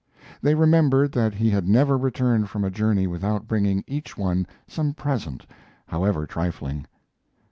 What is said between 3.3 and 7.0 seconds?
bringing each one some present, however trifling.